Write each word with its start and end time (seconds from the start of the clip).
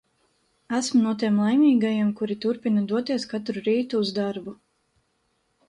Esmu 0.77 1.01
no 1.01 1.11
tiem 1.23 1.37
laimīgajiem, 1.41 2.09
kuri 2.21 2.39
turpina 2.47 2.85
doties 2.95 3.29
katru 3.35 3.65
rītu 3.69 4.03
uz 4.07 4.13
darbu. 4.19 4.59